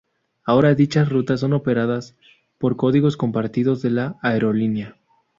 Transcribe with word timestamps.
Ahora 0.45 0.73
dichas 0.73 1.09
rutas 1.09 1.41
son 1.41 1.53
operadas 1.53 2.15
por 2.57 2.75
códigos 2.75 3.17
compartidos 3.17 3.83
de 3.83 3.91
la 3.91 4.17
aerolínea. 4.23 4.97